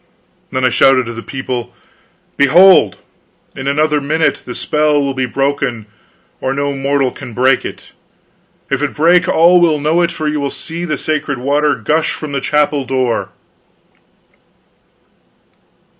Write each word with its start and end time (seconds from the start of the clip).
Then 0.51 0.65
I 0.65 0.69
shouted 0.69 1.05
to 1.05 1.13
the 1.13 1.21
people: 1.21 1.75
"Behold, 2.35 2.97
in 3.55 3.67
another 3.67 4.01
minute 4.01 4.39
the 4.45 4.55
spell 4.55 4.99
will 4.99 5.13
be 5.13 5.27
broken, 5.27 5.85
or 6.39 6.55
no 6.55 6.73
mortal 6.73 7.11
can 7.11 7.33
break 7.33 7.63
it. 7.63 7.91
If 8.71 8.81
it 8.81 8.95
break, 8.95 9.27
all 9.27 9.61
will 9.61 9.79
know 9.79 10.01
it, 10.01 10.11
for 10.11 10.27
you 10.27 10.39
will 10.39 10.49
see 10.49 10.85
the 10.85 10.97
sacred 10.97 11.37
water 11.37 11.75
gush 11.75 12.13
from 12.13 12.31
the 12.31 12.41
chapel 12.41 12.83
door!" 12.83 13.29